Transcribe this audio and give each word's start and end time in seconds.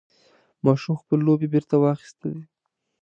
ماشوم 0.65 0.95
خپل 1.01 1.17
لوبعې 1.27 1.47
بېرته 1.53 1.75
واخیستلې. 1.77 2.43